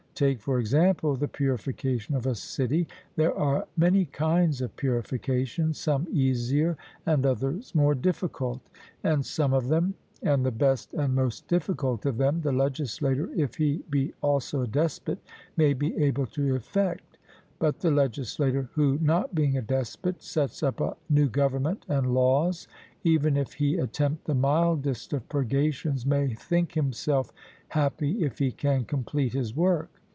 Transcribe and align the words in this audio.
Take, 0.13 0.41
for 0.41 0.59
example, 0.59 1.15
the 1.15 1.27
purification 1.27 2.13
of 2.13 2.27
a 2.27 2.35
city 2.35 2.87
there 3.15 3.33
are 3.33 3.67
many 3.75 4.05
kinds 4.05 4.61
of 4.61 4.75
purification, 4.75 5.73
some 5.73 6.05
easier 6.11 6.77
and 7.07 7.25
others 7.25 7.73
more 7.73 7.95
difficult; 7.95 8.59
and 9.03 9.25
some 9.25 9.51
of 9.51 9.67
them, 9.69 9.95
and 10.21 10.45
the 10.45 10.51
best 10.51 10.93
and 10.93 11.15
most 11.15 11.47
difficult 11.47 12.05
of 12.05 12.17
them, 12.17 12.41
the 12.41 12.51
legislator, 12.51 13.31
if 13.35 13.55
he 13.55 13.83
be 13.89 14.13
also 14.21 14.61
a 14.61 14.67
despot, 14.67 15.17
may 15.57 15.73
be 15.73 15.97
able 15.97 16.27
to 16.27 16.55
effect; 16.55 17.17
but 17.57 17.79
the 17.79 17.89
legislator, 17.89 18.69
who, 18.73 18.99
not 19.01 19.33
being 19.33 19.57
a 19.57 19.61
despot, 19.63 20.21
sets 20.21 20.61
up 20.61 20.79
a 20.81 20.95
new 21.09 21.27
government 21.27 21.83
and 21.89 22.13
laws, 22.13 22.67
even 23.03 23.35
if 23.35 23.53
he 23.53 23.77
attempt 23.79 24.25
the 24.25 24.35
mildest 24.35 25.13
of 25.13 25.27
purgations, 25.29 26.05
may 26.05 26.31
think 26.31 26.73
himself 26.73 27.33
happy 27.69 28.23
if 28.23 28.37
he 28.37 28.51
can 28.51 28.85
complete 28.85 29.33
his 29.33 29.55
work. 29.55 29.89